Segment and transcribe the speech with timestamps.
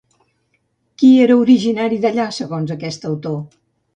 [1.01, 3.39] Qui era originari d'allà, segons aquest autor?